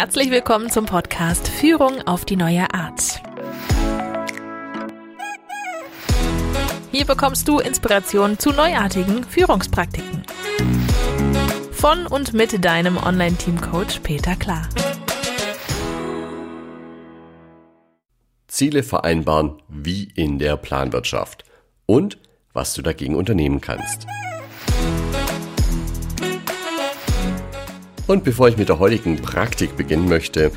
[0.00, 3.20] Herzlich willkommen zum Podcast Führung auf die neue Art.
[6.92, 10.22] Hier bekommst du Inspiration zu neuartigen Führungspraktiken.
[11.72, 14.68] Von und mit deinem Online-Team-Coach Peter Klar.
[18.46, 21.42] Ziele vereinbaren wie in der Planwirtschaft
[21.86, 22.18] und
[22.52, 24.06] was du dagegen unternehmen kannst.
[28.08, 30.50] Und bevor ich mit der heutigen Praktik beginnen möchte,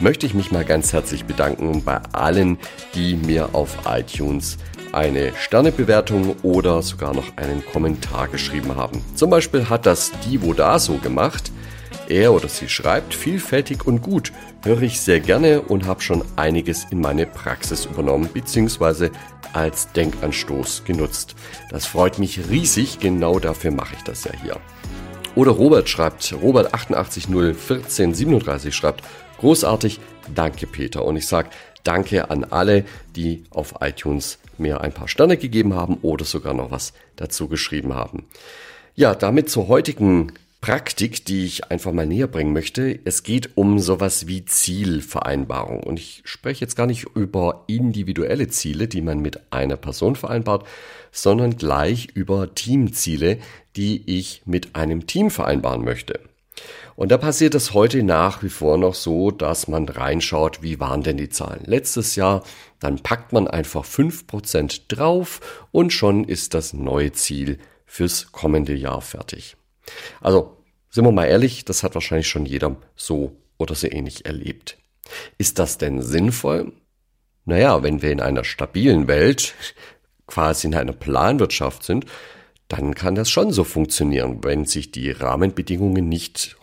[0.00, 2.58] möchte ich mich mal ganz herzlich bedanken bei allen,
[2.94, 4.56] die mir auf iTunes
[4.92, 9.04] eine Sternebewertung oder sogar noch einen Kommentar geschrieben haben.
[9.14, 11.52] Zum Beispiel hat das Divo da so gemacht.
[12.08, 14.32] Er oder sie schreibt vielfältig und gut,
[14.64, 19.10] höre ich sehr gerne und habe schon einiges in meine Praxis übernommen bzw.
[19.52, 21.34] als Denkanstoß genutzt.
[21.70, 24.56] Das freut mich riesig, genau dafür mache ich das ja hier.
[25.36, 29.02] Oder Robert schreibt, Robert 8801437 schreibt,
[29.38, 30.00] großartig,
[30.34, 31.04] danke Peter.
[31.04, 31.50] Und ich sage
[31.82, 32.84] danke an alle,
[33.16, 37.94] die auf iTunes mir ein paar Sterne gegeben haben oder sogar noch was dazu geschrieben
[37.94, 38.26] haben.
[38.94, 40.32] Ja, damit zur heutigen
[40.64, 42.98] Praktik, die ich einfach mal näher bringen möchte.
[43.04, 45.82] Es geht um sowas wie Zielvereinbarung.
[45.82, 50.66] Und ich spreche jetzt gar nicht über individuelle Ziele, die man mit einer Person vereinbart,
[51.12, 53.40] sondern gleich über Teamziele,
[53.76, 56.18] die ich mit einem Team vereinbaren möchte.
[56.96, 61.02] Und da passiert es heute nach wie vor noch so, dass man reinschaut, wie waren
[61.02, 62.42] denn die Zahlen letztes Jahr,
[62.80, 68.74] dann packt man einfach fünf Prozent drauf und schon ist das neue Ziel fürs kommende
[68.74, 69.58] Jahr fertig.
[70.20, 70.56] Also,
[70.90, 74.78] sind wir mal ehrlich, das hat wahrscheinlich schon jeder so oder so ähnlich erlebt.
[75.38, 76.72] Ist das denn sinnvoll?
[77.44, 79.54] Naja, wenn wir in einer stabilen Welt,
[80.26, 82.06] quasi in einer Planwirtschaft sind,
[82.68, 86.56] dann kann das schon so funktionieren, wenn sich die Rahmenbedingungen nicht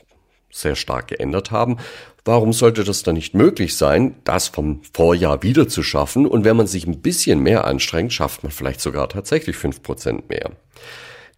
[0.49, 1.77] sehr stark geändert haben.
[2.25, 6.27] Warum sollte das dann nicht möglich sein, das vom Vorjahr wieder zu schaffen?
[6.27, 10.29] Und wenn man sich ein bisschen mehr anstrengt, schafft man vielleicht sogar tatsächlich fünf Prozent
[10.29, 10.51] mehr.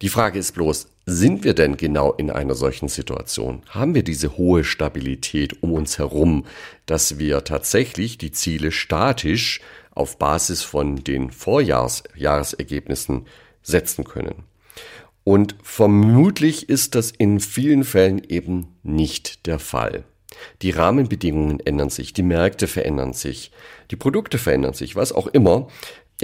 [0.02, 3.62] Die Frage ist bloß, sind wir denn genau in einer solchen Situation?
[3.68, 6.46] Haben wir diese hohe Stabilität um uns herum,
[6.86, 9.60] dass wir tatsächlich die Ziele statisch
[9.92, 13.26] auf Basis von den Vorjahresergebnissen
[13.62, 14.44] setzen können?
[15.24, 20.04] Und vermutlich ist das in vielen Fällen eben nicht der Fall.
[20.62, 23.52] Die Rahmenbedingungen ändern sich, die Märkte verändern sich,
[23.90, 25.68] die Produkte verändern sich, was auch immer.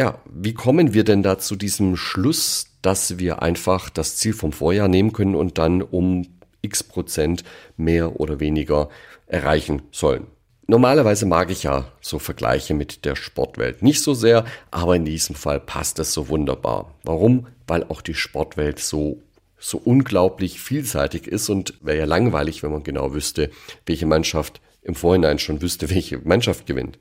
[0.01, 4.51] Ja, wie kommen wir denn da zu diesem Schluss, dass wir einfach das Ziel vom
[4.51, 6.27] Vorjahr nehmen können und dann um
[6.63, 7.45] x Prozent
[7.77, 8.89] mehr oder weniger
[9.27, 10.27] erreichen sollen?
[10.67, 15.37] Normalerweise mag ich ja so Vergleiche mit der Sportwelt nicht so sehr, aber in diesem
[15.37, 16.95] Fall passt es so wunderbar.
[17.05, 17.49] Warum?
[17.67, 19.21] Weil auch die Sportwelt so
[19.59, 23.51] so unglaublich vielseitig ist und wäre ja langweilig, wenn man genau wüsste,
[23.85, 26.99] welche Mannschaft im Vorhinein schon wüsste, welche Mannschaft gewinnt.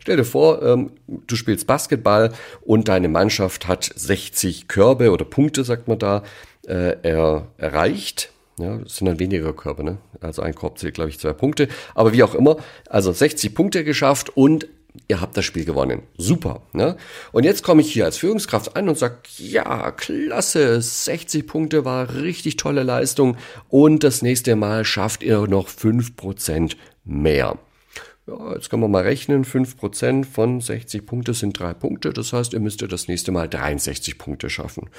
[0.00, 5.62] Stell dir vor, ähm, du spielst Basketball und deine Mannschaft hat 60 Körbe oder Punkte,
[5.62, 6.22] sagt man da,
[6.66, 8.32] äh, er, erreicht.
[8.58, 9.98] Ja, das sind dann weniger Körbe, ne?
[10.20, 11.68] Also ein Korb zählt, glaube ich, zwei Punkte.
[11.94, 12.56] Aber wie auch immer,
[12.88, 14.66] also 60 Punkte geschafft und
[15.08, 16.02] ihr habt das Spiel gewonnen.
[16.18, 16.62] Super.
[16.72, 16.96] Ne?
[17.32, 22.14] Und jetzt komme ich hier als Führungskraft an und sage, ja, klasse, 60 Punkte war
[22.14, 23.36] richtig tolle Leistung
[23.68, 27.58] und das nächste Mal schafft ihr noch 5% mehr.
[28.26, 29.44] Ja, jetzt können wir mal rechnen.
[29.44, 32.12] 5% von 60 Punkte sind drei Punkte.
[32.12, 34.90] Das heißt, ihr müsst das nächste Mal 63 Punkte schaffen.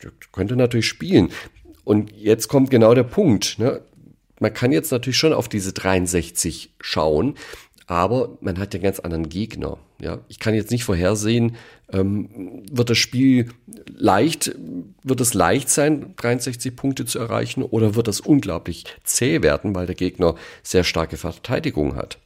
[0.00, 1.30] Das könnt ihr natürlich spielen.
[1.84, 3.58] Und jetzt kommt genau der Punkt.
[3.58, 3.82] Ne?
[4.38, 7.34] Man kann jetzt natürlich schon auf diese 63 schauen,
[7.86, 9.78] aber man hat ja ganz anderen Gegner.
[10.00, 11.56] Ja, ich kann jetzt nicht vorhersehen,
[11.92, 13.50] ähm, wird das Spiel
[13.86, 14.54] leicht,
[15.02, 19.86] wird es leicht sein, 63 Punkte zu erreichen, oder wird das unglaublich zäh werden, weil
[19.86, 22.18] der Gegner sehr starke Verteidigung hat.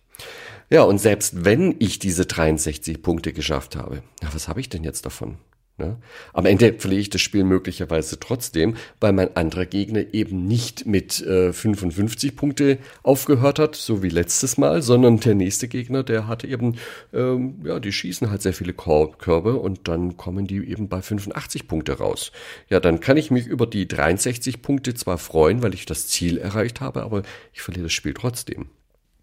[0.71, 4.83] Ja, und selbst wenn ich diese 63 Punkte geschafft habe, ja, was habe ich denn
[4.83, 5.39] jetzt davon?
[5.77, 5.97] Ne?
[6.33, 11.21] Am Ende verliere ich das Spiel möglicherweise trotzdem, weil mein anderer Gegner eben nicht mit
[11.21, 16.47] äh, 55 Punkte aufgehört hat, so wie letztes Mal, sondern der nächste Gegner, der hatte
[16.47, 16.77] eben,
[17.12, 21.67] ähm, ja, die schießen halt sehr viele Körbe und dann kommen die eben bei 85
[21.67, 22.31] Punkte raus.
[22.69, 26.38] Ja, dann kann ich mich über die 63 Punkte zwar freuen, weil ich das Ziel
[26.38, 27.23] erreicht habe, aber
[27.53, 28.69] ich verliere das Spiel trotzdem.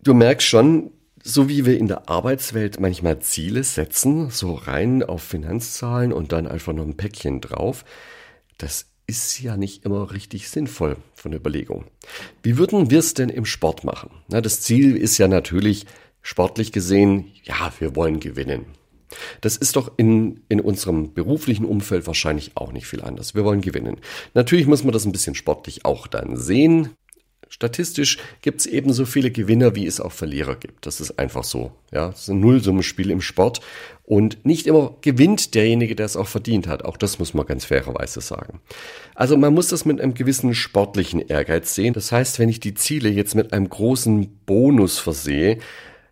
[0.03, 0.89] Du merkst schon,
[1.23, 6.47] so wie wir in der Arbeitswelt manchmal Ziele setzen, so rein auf Finanzzahlen und dann
[6.47, 7.85] einfach noch ein Päckchen drauf,
[8.57, 11.85] das ist ja nicht immer richtig sinnvoll von der Überlegung.
[12.41, 14.09] Wie würden wir es denn im Sport machen?
[14.27, 15.85] Na, das Ziel ist ja natürlich
[16.23, 18.65] sportlich gesehen, ja, wir wollen gewinnen.
[19.41, 23.35] Das ist doch in, in unserem beruflichen Umfeld wahrscheinlich auch nicht viel anders.
[23.35, 23.97] Wir wollen gewinnen.
[24.33, 26.89] Natürlich muss man das ein bisschen sportlich auch dann sehen
[27.51, 30.85] Statistisch gibt es ebenso viele Gewinner, wie es auch Verlierer gibt.
[30.85, 31.73] Das ist einfach so.
[31.91, 33.59] Ja, das ist ein Nullsummenspiel im Sport.
[34.03, 36.85] Und nicht immer gewinnt derjenige, der es auch verdient hat.
[36.85, 38.61] Auch das muss man ganz fairerweise sagen.
[39.15, 41.93] Also man muss das mit einem gewissen sportlichen Ehrgeiz sehen.
[41.93, 45.59] Das heißt, wenn ich die Ziele jetzt mit einem großen Bonus versehe,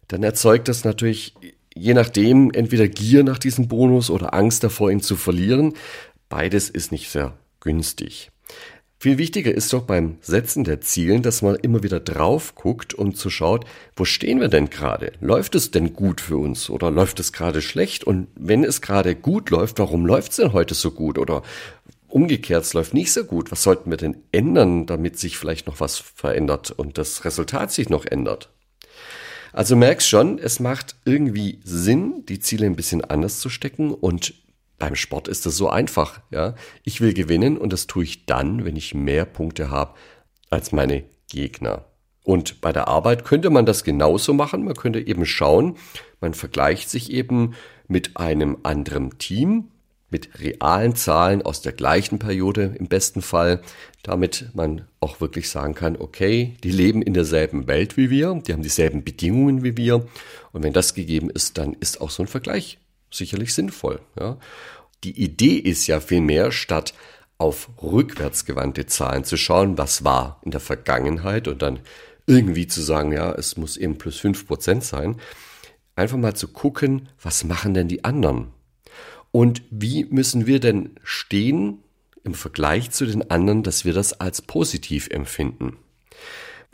[0.09, 1.35] dann erzeugt das natürlich
[1.73, 5.73] je nachdem entweder Gier nach diesem Bonus oder Angst davor, ihn zu verlieren.
[6.27, 8.29] Beides ist nicht sehr günstig.
[9.01, 13.15] Viel wichtiger ist doch beim Setzen der Zielen, dass man immer wieder drauf guckt und
[13.15, 13.63] zu schaut,
[13.95, 15.13] wo stehen wir denn gerade?
[15.21, 18.03] Läuft es denn gut für uns oder läuft es gerade schlecht?
[18.03, 21.17] Und wenn es gerade gut läuft, warum läuft es denn heute so gut?
[21.17, 21.43] Oder
[22.09, 23.53] umgekehrt, es läuft nicht so gut.
[23.53, 27.87] Was sollten wir denn ändern, damit sich vielleicht noch was verändert und das Resultat sich
[27.87, 28.49] noch ändert?
[29.53, 34.33] Also merkst schon, es macht irgendwie Sinn, die Ziele ein bisschen anders zu stecken und
[34.79, 36.55] beim Sport ist das so einfach, ja.
[36.83, 39.93] Ich will gewinnen und das tue ich dann, wenn ich mehr Punkte habe
[40.49, 41.85] als meine Gegner.
[42.23, 44.63] Und bei der Arbeit könnte man das genauso machen.
[44.63, 45.77] Man könnte eben schauen,
[46.21, 47.55] man vergleicht sich eben
[47.87, 49.69] mit einem anderen Team,
[50.11, 53.61] mit realen Zahlen aus der gleichen Periode im besten Fall,
[54.03, 58.53] damit man auch wirklich sagen kann, okay, die leben in derselben Welt wie wir, die
[58.53, 60.05] haben dieselben Bedingungen wie wir.
[60.51, 62.79] Und wenn das gegeben ist, dann ist auch so ein Vergleich
[63.11, 64.01] sicherlich sinnvoll.
[64.19, 64.37] Ja.
[65.03, 66.93] Die Idee ist ja vielmehr, statt
[67.37, 71.79] auf rückwärtsgewandte Zahlen zu schauen, was war in der Vergangenheit und dann
[72.27, 75.15] irgendwie zu sagen, ja, es muss eben plus fünf Prozent sein,
[75.95, 78.49] einfach mal zu gucken, was machen denn die anderen?
[79.31, 81.79] Und wie müssen wir denn stehen
[82.23, 85.77] im Vergleich zu den anderen, dass wir das als positiv empfinden?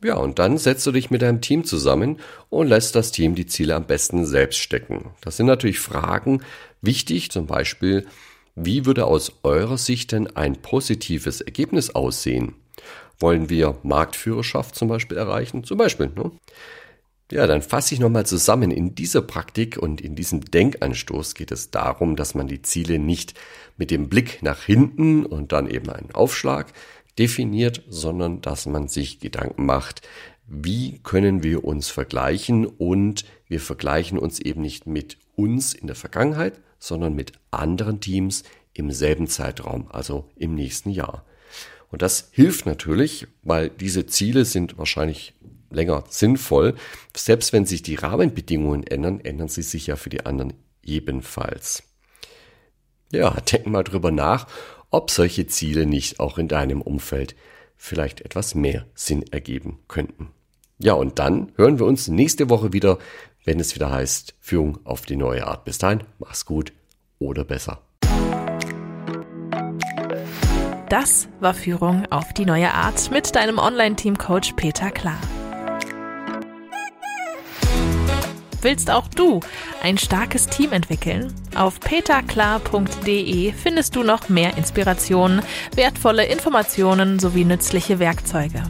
[0.03, 2.19] Ja, und dann setzt du dich mit deinem Team zusammen
[2.50, 5.12] und lässt das Team die Ziele am besten selbst stecken.
[5.21, 6.42] Das sind natürlich Fragen
[6.81, 8.06] wichtig, zum Beispiel,
[8.56, 12.56] wie würde aus eurer Sicht denn ein positives Ergebnis aussehen?
[13.19, 15.63] Wollen wir Marktführerschaft zum Beispiel erreichen?
[15.63, 16.12] Zum Beispiel.
[16.15, 16.31] Ne?
[17.31, 18.71] Ja, dann fasse ich nochmal zusammen.
[18.71, 23.33] In dieser Praktik und in diesem Denkanstoß geht es darum, dass man die Ziele nicht
[23.77, 26.71] mit dem Blick nach hinten und dann eben einen Aufschlag
[27.17, 30.01] definiert, sondern dass man sich Gedanken macht,
[30.47, 35.95] wie können wir uns vergleichen und wir vergleichen uns eben nicht mit uns in der
[35.95, 41.25] Vergangenheit, sondern mit anderen Teams im selben Zeitraum, also im nächsten Jahr.
[41.89, 45.33] Und das hilft natürlich, weil diese Ziele sind wahrscheinlich
[45.71, 46.75] länger sinnvoll.
[47.15, 50.53] Selbst wenn sich die Rahmenbedingungen ändern, ändern sie sich ja für die anderen
[50.83, 51.83] ebenfalls.
[53.12, 54.47] Ja, denk mal drüber nach,
[54.89, 57.35] ob solche Ziele nicht auch in deinem Umfeld
[57.75, 60.29] vielleicht etwas mehr Sinn ergeben könnten.
[60.77, 62.97] Ja, und dann hören wir uns nächste Woche wieder,
[63.45, 65.65] wenn es wieder heißt Führung auf die neue Art.
[65.65, 66.73] Bis dahin, mach's gut
[67.19, 67.81] oder besser.
[70.89, 75.19] Das war Führung auf die neue Art mit deinem Online-Team-Coach Peter Klar.
[78.61, 79.41] Willst auch du
[79.81, 81.33] ein starkes Team entwickeln?
[81.55, 85.41] Auf peterklar.de findest du noch mehr Inspirationen,
[85.73, 88.63] wertvolle Informationen sowie nützliche Werkzeuge.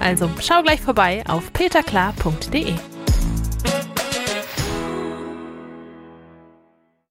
[0.00, 2.74] Also schau gleich vorbei auf peterklar.de.